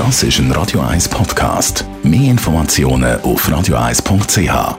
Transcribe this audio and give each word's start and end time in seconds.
Das 0.00 0.22
ist 0.22 0.38
ein 0.38 0.50
Radio 0.52 0.80
1 0.80 1.10
Podcast. 1.10 1.84
Mehr 2.02 2.30
Informationen 2.30 3.20
auf 3.20 3.46
radio1.ch. 3.46 4.78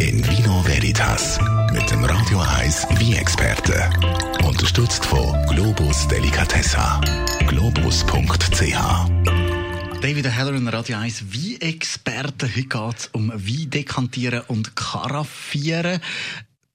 In 0.00 0.24
Vino 0.24 0.64
Veritas 0.64 1.40
mit 1.72 1.90
dem 1.90 2.04
Radio 2.04 2.38
1 2.38 2.86
Wie-Experte. 3.00 3.90
Unterstützt 4.46 5.04
von 5.04 5.34
Globus 5.48 6.06
Delicatessa. 6.06 7.00
Globus.ch. 7.48 8.78
David 10.00 10.26
Heller 10.28 10.54
und 10.54 10.68
Radio 10.68 10.96
1 10.96 11.32
Wie-Experte. 11.32 12.46
Heute 12.46 12.62
geht 12.62 12.96
es 12.96 13.08
um 13.08 13.30
Wein 13.30 13.70
dekantieren 13.70 14.42
und 14.46 14.76
karaffieren. 14.76 16.00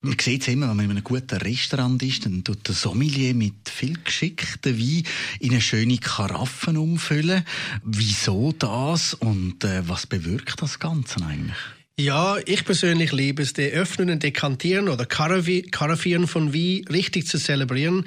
Man 0.02 0.18
sieht 0.18 0.44
es 0.44 0.48
immer, 0.48 0.70
wenn 0.70 0.78
man 0.78 0.86
in 0.86 0.92
einem 0.92 1.04
guten 1.04 1.42
Restaurant 1.42 2.02
ist, 2.04 2.26
dann 2.26 2.42
tut 2.46 2.66
der 2.66 2.74
Sommelier 2.74 3.34
mit 3.34 3.68
viel 3.68 4.00
geschickten 4.02 4.80
Wein 4.80 5.04
in 5.42 5.52
eine 5.52 5.60
schöne 5.60 5.98
Karaffen 5.98 6.78
umfüllen. 6.78 7.44
Wieso 7.84 8.54
das 8.54 9.14
und 9.14 9.66
äh, 9.66 9.90
was 9.90 10.08
bewirkt 10.08 10.62
das 10.62 10.80
Ganze 10.80 11.22
eigentlich? 11.26 11.58
Ja, 12.00 12.38
ich 12.46 12.64
persönlich 12.64 13.12
liebe 13.12 13.44
es, 13.44 13.52
die 13.52 13.72
Öffnen 13.72 14.10
und 14.10 14.24
Dekantieren 14.24 14.88
oder 14.88 15.06
Karaffieren 15.06 16.28
von 16.28 16.54
Wein 16.54 16.86
richtig 16.90 17.28
zu 17.28 17.38
zelebrieren. 17.38 18.06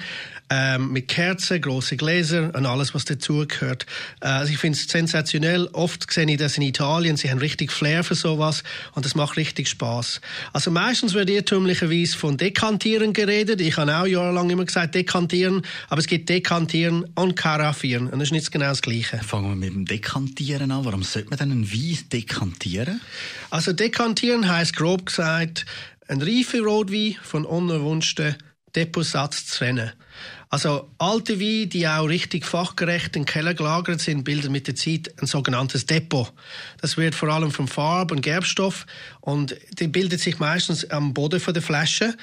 Ähm, 0.49 0.91
mit 0.91 1.07
Kerzen, 1.07 1.61
große 1.61 1.95
Gläser 1.95 2.51
und 2.53 2.65
alles, 2.65 2.93
was 2.93 3.05
dazugehört. 3.05 3.85
Äh, 4.19 4.27
also 4.27 4.51
ich 4.51 4.59
finde 4.59 4.77
es 4.77 4.87
sensationell. 4.87 5.67
Oft 5.71 6.11
sehe 6.11 6.29
ich 6.29 6.37
das 6.37 6.57
in 6.57 6.63
Italien. 6.63 7.17
Sie 7.17 7.31
haben 7.31 7.39
richtig 7.39 7.71
Flair 7.71 8.03
für 8.03 8.13
sowas 8.13 8.63
und 8.93 9.05
das 9.05 9.15
macht 9.15 9.37
richtig 9.37 9.69
Spaß. 9.69 10.21
Also 10.51 10.69
meistens 10.69 11.13
wird 11.13 11.29
irrtümlicherweise 11.29 12.17
von 12.17 12.37
Dekantieren 12.37 13.13
geredet. 13.13 13.61
Ich 13.61 13.77
habe 13.77 13.95
auch 13.95 14.05
jahrelang 14.05 14.49
immer 14.49 14.65
gesagt 14.65 14.95
Dekantieren, 14.95 15.61
aber 15.87 15.99
es 15.99 16.07
gibt 16.07 16.29
Dekantieren 16.29 17.05
und 17.15 17.35
Karaffieren 17.35 18.07
und 18.07 18.19
das 18.19 18.27
ist 18.27 18.33
nicht 18.33 18.51
genau 18.51 18.65
das 18.65 18.81
Gleiche. 18.81 19.19
Fangen 19.19 19.49
wir 19.49 19.55
mit 19.55 19.73
dem 19.73 19.85
Dekantieren 19.85 20.71
an. 20.71 20.83
Warum 20.83 21.03
sollte 21.03 21.29
man 21.29 21.39
denn 21.39 21.51
einen 21.51 21.71
Wein 21.71 21.99
dekantieren? 22.11 23.01
Also 23.49 23.71
dekantieren 23.83 24.49
heißt 24.49 24.77
grob 24.77 25.07
gesagt, 25.07 25.65
ein 26.07 26.21
reife 26.21 26.61
Rotwein 26.61 27.17
von 27.21 27.45
unerwünschten 27.45 28.37
Depotsatz 28.75 29.45
zu 29.45 29.57
trennen. 29.57 29.91
Also 30.49 30.89
alte 30.99 31.39
Weine, 31.39 31.67
die 31.67 31.85
auch 31.87 32.05
richtig 32.05 32.45
fachgerecht 32.45 33.15
im 33.17 33.25
Keller 33.25 33.53
gelagert 33.53 33.99
sind, 33.99 34.23
bilden 34.23 34.53
mit 34.53 34.67
der 34.67 34.75
Zeit 34.75 35.13
ein 35.19 35.27
sogenanntes 35.27 35.85
Depot. 35.85 36.31
Das 36.79 36.95
wird 36.95 37.13
vor 37.13 37.29
allem 37.29 37.51
vom 37.51 37.67
Farb- 37.67 38.11
und 38.11 38.21
Gerbstoff 38.21 38.85
und 39.19 39.57
die 39.79 39.87
bildet 39.87 40.21
sich 40.21 40.39
meistens 40.39 40.89
am 40.89 41.13
Boden 41.13 41.41
von 41.41 41.53
der 41.53 41.63
Flasche. 41.63 42.15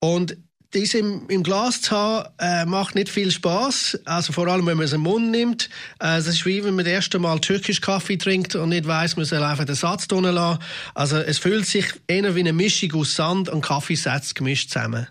Und 0.00 0.36
das 0.72 0.94
im, 0.94 1.28
im 1.28 1.42
Glas 1.42 1.80
zu 1.80 1.96
haben, 1.96 2.28
äh, 2.38 2.64
macht 2.66 2.94
nicht 2.94 3.08
viel 3.08 3.30
Spaß. 3.30 4.00
Also 4.04 4.32
vor 4.32 4.46
allem, 4.48 4.66
wenn 4.66 4.76
man 4.76 4.84
es 4.84 4.92
im 4.92 5.02
Mund 5.02 5.30
nimmt. 5.30 5.70
Äh, 6.00 6.16
das 6.16 6.26
ist 6.26 6.46
wie 6.46 6.64
wenn 6.64 6.74
man 6.74 6.84
das 6.84 6.92
erste 6.92 7.18
Mal 7.18 7.38
türkisch 7.40 7.80
Kaffee 7.80 8.16
trinkt 8.16 8.54
und 8.54 8.70
nicht 8.70 8.86
weiß, 8.86 9.16
man 9.16 9.24
soll 9.24 9.42
einfach 9.42 9.64
den 9.64 9.74
Satz 9.74 10.08
drinnen 10.08 10.34
lassen. 10.34 10.60
Also 10.94 11.16
es 11.16 11.38
fühlt 11.38 11.66
sich 11.66 11.86
eher 12.06 12.34
wie 12.34 12.40
eine 12.40 12.52
Mischung 12.52 12.94
aus 12.94 13.14
Sand 13.14 13.48
und 13.48 13.62
Kaffeesatz 13.62 14.34
gemischt 14.34 14.70
zusammen. 14.70 15.06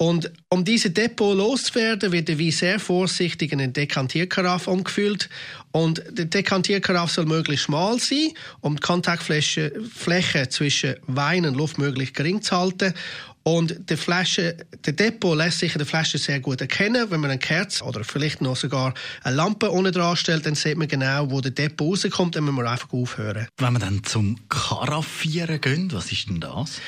Und 0.00 0.30
um 0.48 0.64
diese 0.64 0.90
Depot 0.90 1.36
loszuwerden, 1.36 2.12
wird 2.12 2.28
der 2.28 2.38
Wein 2.38 2.52
sehr 2.52 2.78
vorsichtig 2.78 3.50
in 3.50 3.60
eine 3.60 3.72
Dekantierkaraffe 3.72 4.70
umgefüllt. 4.70 5.28
Und 5.72 6.04
die 6.12 6.30
Dekantierkaraffe 6.30 7.14
soll 7.14 7.26
möglichst 7.26 7.64
schmal 7.64 7.98
sein, 7.98 8.30
um 8.60 8.76
die 8.76 8.80
Kontaktfläche 8.80 9.72
Fläche 9.92 10.48
zwischen 10.50 10.94
Wein 11.08 11.46
und 11.46 11.56
Luft 11.56 11.78
möglichst 11.78 12.14
gering 12.14 12.40
zu 12.42 12.56
halten. 12.56 12.94
Und 13.48 13.88
die 13.88 13.96
Flasche, 13.96 14.58
der 14.84 14.92
Depot 14.92 15.34
lässt 15.34 15.60
sich 15.60 15.72
in 15.72 15.78
der 15.78 15.86
Flasche 15.86 16.18
sehr 16.18 16.38
gut 16.38 16.60
erkennen. 16.60 17.10
Wenn 17.10 17.20
man 17.20 17.30
ein 17.30 17.38
Kerz 17.38 17.80
oder 17.80 18.04
vielleicht 18.04 18.42
noch 18.42 18.56
sogar 18.56 18.92
eine 19.22 19.36
Lampe 19.36 19.72
ohne 19.72 19.90
dran 19.90 20.16
stellt, 20.16 20.44
dann 20.44 20.54
sieht 20.54 20.76
man 20.76 20.86
genau, 20.86 21.30
wo 21.30 21.40
der 21.40 21.52
Depot 21.52 21.88
rauskommt, 21.88 22.36
dann 22.36 22.44
muss 22.44 22.52
man 22.52 22.66
einfach 22.66 22.92
aufhören. 22.92 23.48
Wenn 23.56 23.72
man 23.72 23.80
dann 23.80 24.04
zum 24.04 24.36
Karaffieren 24.50 25.62
geht, 25.62 25.94
was 25.94 26.12
ist 26.12 26.28
denn 26.28 26.40
das? 26.40 26.78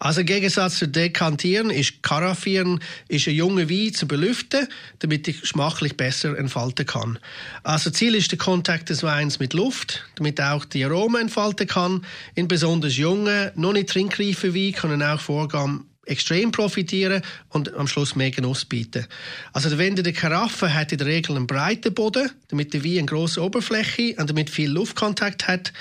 Also 0.00 0.20
im 0.20 0.26
Gegensatz 0.26 0.78
zu 0.78 0.88
Dekantieren 0.88 1.70
ist 1.70 2.02
Karaffieren 2.02 2.80
ist 3.08 3.26
ein 3.26 3.34
junger 3.34 3.70
Wein 3.70 3.94
zu 3.94 4.06
belüften, 4.06 4.68
damit 4.98 5.28
ich 5.28 5.46
schmachlich 5.46 5.96
besser 5.96 6.36
entfalten 6.36 6.84
kann. 6.84 7.18
Also 7.62 7.88
Ziel 7.88 8.16
ist 8.16 8.32
der 8.32 8.38
Kontakt 8.38 8.90
des 8.90 9.02
Weins 9.02 9.38
mit 9.38 9.54
Luft, 9.54 10.04
damit 10.16 10.42
auch 10.42 10.66
die 10.66 10.84
Aromen 10.84 11.22
entfalten 11.22 11.68
kann. 11.68 12.04
In 12.34 12.48
besonders 12.48 12.98
jungen, 12.98 13.52
noch 13.54 13.72
nicht 13.72 13.88
trinkreifen 13.88 14.54
Wein 14.54 14.72
können 14.72 15.02
auch 15.02 15.20
Vorgaben 15.20 15.86
extrem 16.06 16.50
profitieren 16.50 17.22
und 17.48 17.74
am 17.74 17.86
Schluss 17.86 18.16
mehr 18.16 18.30
Genuss 18.30 18.64
bieten. 18.64 19.06
Also 19.52 19.68
der 19.68 19.78
Wende 19.78 20.02
der 20.02 20.12
Karaffe 20.12 20.74
hat 20.74 20.92
in 20.92 20.98
der 20.98 21.06
Regel 21.06 21.36
einen 21.36 21.46
breiten 21.46 21.94
Boden, 21.94 22.30
damit 22.48 22.74
der 22.74 22.84
Wein 22.84 22.98
eine 22.98 23.06
grosse 23.06 23.42
Oberfläche 23.42 24.16
und 24.18 24.28
damit 24.28 24.50
viel 24.50 24.70
Luftkontakt 24.70 25.46
hat. 25.46 25.72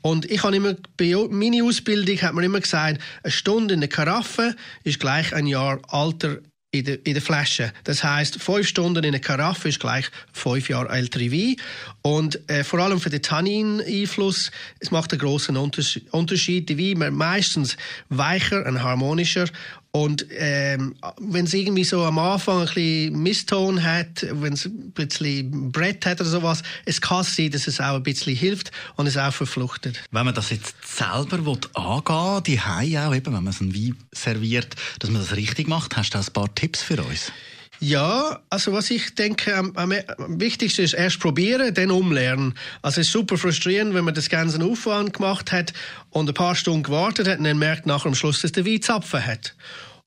Und 0.00 0.30
ich 0.30 0.42
habe 0.42 0.56
immer, 0.56 0.74
bei 0.96 1.14
meiner 1.30 1.64
Ausbildung 1.64 2.20
hat 2.22 2.34
man 2.34 2.44
immer 2.44 2.60
gesagt, 2.60 3.00
eine 3.22 3.32
Stunde 3.32 3.74
in 3.74 3.80
der 3.80 3.88
Karaffe 3.88 4.56
ist 4.84 5.00
gleich 5.00 5.34
ein 5.34 5.46
Jahr 5.46 5.80
alter 5.88 6.38
in 6.78 6.84
der, 6.84 7.06
in 7.06 7.14
der 7.14 7.22
Flasche. 7.22 7.72
Das 7.84 8.04
heißt, 8.04 8.40
fünf 8.40 8.66
Stunden 8.66 9.04
in 9.04 9.10
einer 9.10 9.18
Karaffe 9.18 9.68
ist 9.68 9.80
gleich 9.80 10.06
fünf 10.32 10.68
Jahre 10.68 10.88
ältere 10.88 11.30
Wein. 11.32 11.56
Und 12.02 12.48
äh, 12.48 12.64
vor 12.64 12.80
allem 12.80 13.00
für 13.00 13.10
den 13.10 13.22
Tannin-Einfluss, 13.22 14.50
es 14.80 14.90
macht 14.90 15.12
einen 15.12 15.20
großen 15.20 15.56
Unterschied. 15.56 16.68
Die 16.68 16.98
Wein 16.98 17.14
meistens 17.14 17.76
weicher 18.08 18.64
und 18.66 18.82
harmonischer 18.82 19.46
und 19.90 20.26
ähm, 20.30 20.94
wenn 21.18 21.46
es 21.46 21.54
irgendwie 21.54 21.84
so 21.84 22.04
am 22.04 22.18
Anfang 22.18 22.60
ein 22.60 22.66
bisschen 22.66 23.22
Misston 23.22 23.82
hat, 23.82 24.26
wenn 24.30 24.52
es 24.52 24.66
ein 24.66 24.92
bisschen 24.92 25.72
Brett 25.72 26.04
hat 26.04 26.20
oder 26.20 26.28
sowas, 26.28 26.62
es 26.84 27.00
kann 27.00 27.24
sein, 27.24 27.50
dass 27.50 27.66
es 27.66 27.80
auch 27.80 27.94
ein 27.94 28.02
bisschen 28.02 28.36
hilft 28.36 28.70
und 28.96 29.06
es 29.06 29.16
auch 29.16 29.32
verfluchtet. 29.32 30.02
Wenn 30.10 30.26
man 30.26 30.34
das 30.34 30.50
jetzt 30.50 30.74
selber 30.84 31.44
will 31.46 31.58
angehen 31.74 32.42
die 32.44 32.60
auch 32.60 33.14
eben, 33.14 33.34
wenn 33.34 33.44
man 33.44 33.52
so 33.52 33.64
einen 33.64 33.74
Wein 33.74 33.96
serviert, 34.12 34.76
dass 34.98 35.10
man 35.10 35.22
das 35.22 35.34
richtig 35.36 35.68
macht, 35.68 35.96
hast 35.96 36.10
du 36.10 36.18
ein 36.18 36.26
paar 36.32 36.54
Tipps 36.54 36.82
für 36.82 37.02
uns? 37.02 37.32
Ja, 37.80 38.40
also 38.50 38.72
was 38.72 38.90
ich 38.90 39.14
denke, 39.14 39.54
am, 39.54 39.72
am, 39.76 39.92
wichtigsten 40.40 40.82
ist 40.82 40.94
erst 40.94 41.20
probieren, 41.20 41.72
dann 41.72 41.92
umlernen. 41.92 42.54
Also 42.82 43.00
es 43.00 43.06
ist 43.06 43.12
super 43.12 43.38
frustrierend, 43.38 43.94
wenn 43.94 44.04
man 44.04 44.14
das 44.14 44.28
ganze 44.28 44.62
Aufwand 44.64 45.12
gemacht 45.12 45.52
hat 45.52 45.72
und 46.10 46.28
ein 46.28 46.34
paar 46.34 46.56
Stunden 46.56 46.82
gewartet 46.82 47.28
hat 47.28 47.38
und 47.38 47.44
dann 47.44 47.58
merkt 47.58 47.86
nachher 47.86 48.06
am 48.06 48.16
Schluss, 48.16 48.42
dass 48.42 48.52
der 48.52 48.66
Wein 48.66 48.82
Zapfen 48.82 49.24
hat. 49.24 49.54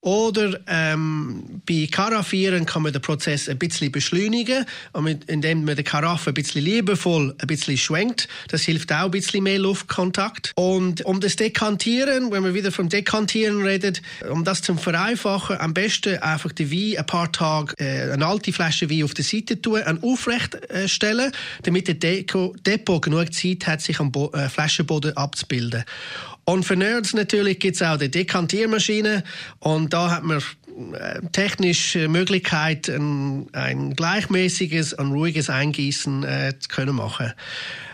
Oder 0.02 0.60
ähm, 0.66 1.62
bei 1.68 1.88
Karaffieren 1.90 2.66
kann 2.66 2.82
man 2.82 2.92
den 2.92 3.04
Prozess 3.04 3.48
ein 3.48 3.60
bisschen 3.60 3.92
beschleunigen, 3.92 4.66
indem 5.28 5.64
man 5.64 5.76
die 5.76 5.84
Karaffe 5.84 6.32
ein 6.32 6.34
bisschen 6.34 6.64
liebevoll 6.64 7.36
ein 7.38 7.48
bisschen 7.48 7.78
schwenkt. 7.78 8.28
Das 8.48 8.64
hilft 8.64 8.92
auch 8.92 9.06
ein 9.06 9.12
bisschen 9.12 9.44
mehr 9.44 9.60
Luftkontakt. 9.60 10.54
Und 10.56 11.06
um 11.06 11.20
das 11.20 11.36
Dekantieren, 11.36 12.32
wenn 12.32 12.42
man 12.42 12.56
wieder 12.56 12.72
vom 12.72 12.90
Dekantieren 12.90 13.62
redet, 13.62 14.02
um 14.28 14.44
das 14.44 14.64
zu 14.64 14.76
vereinfachen, 14.76 15.58
am 15.60 15.76
besten 15.76 16.18
einfach 16.18 16.52
die 16.52 16.72
Wein 16.72 16.98
ein 16.98 17.06
paar 17.06 17.32
Tage, 17.32 17.76
äh, 17.78 18.12
eine 18.12 18.26
alte 18.26 18.52
Flasche 18.52 18.90
Wein 18.90 19.04
auf 19.04 19.14
der 19.14 19.24
Seite 19.24 19.62
tun, 19.62 19.82
und 19.84 20.04
aufrecht 20.04 20.56
äh, 20.72 20.88
stellen, 20.88 21.32
damit 21.62 21.88
der 21.88 21.96
Deko, 21.96 22.56
Depot 22.66 23.04
genug 23.04 23.32
Zeit 23.34 23.68
hat, 23.68 23.82
sich 23.82 24.00
am 24.00 24.12
Bo 24.12 24.32
äh, 24.32 24.50
Flaschenboden 24.50 25.16
abzubilden. 25.16 25.84
Und 26.46 26.64
für 26.66 26.76
Nerds 26.76 27.14
natürlich 27.14 27.60
gibt 27.60 27.76
es 27.76 27.82
auch 27.82 27.98
die 27.98 28.10
Dekantiermaschine 28.10 29.24
und 29.60 29.94
da 29.94 30.12
hat 30.12 30.24
man 30.24 30.40
äh, 30.94 31.22
technisch 31.32 31.96
Möglichkeit, 31.96 32.90
ein, 32.90 33.48
ein 33.54 33.96
gleichmäßiges 33.96 34.94
und 34.94 35.12
ruhiges 35.12 35.50
Eingießen 35.50 36.24
äh, 36.24 36.54
zu 36.60 36.70
können 36.70 36.96
machen. 36.96 37.34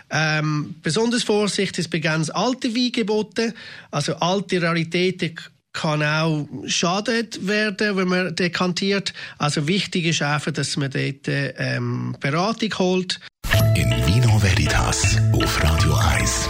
Ähm, 0.10 0.76
besonders 0.82 1.24
Vorsicht 1.24 1.78
ist 1.80 1.90
bei 1.90 2.00
ganz 2.00 2.30
alten 2.30 2.74
Weingeboten, 2.76 3.54
also 3.92 4.16
alte 4.16 4.62
Raritäten 4.62 5.36
kann 5.74 6.02
auch 6.02 6.48
schadet 6.66 7.46
werden, 7.46 7.98
wenn 7.98 8.08
man 8.08 8.36
dekantiert. 8.36 9.14
Also 9.38 9.68
wichtig 9.68 10.06
ist 10.06 10.24
einfach, 10.24 10.52
dass 10.52 10.76
man 10.76 10.90
dort 10.90 11.28
ähm, 11.28 12.16
Beratung 12.20 12.74
holt. 12.80 13.20
In 13.76 13.90
Vino 14.08 14.42
Veritas 14.42 15.18
auf 15.34 15.64
Radio 15.64 15.94
1. 15.96 16.50